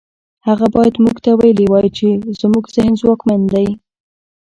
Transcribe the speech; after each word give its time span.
هغه 0.47 0.65
بايد 0.75 0.95
موږ 1.03 1.17
ته 1.25 1.31
ويلي 1.39 1.65
وای 1.69 1.87
چې 1.97 2.07
زموږ 2.39 2.63
ذهن 2.75 2.93
ځواکمن 3.01 3.41
دی. 3.53 3.67